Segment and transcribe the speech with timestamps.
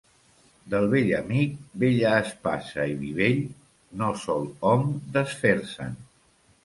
[0.73, 1.51] De vell amic,
[1.83, 3.45] vella espasa i vi vell,
[4.01, 5.95] no sol hom desfer-se'n.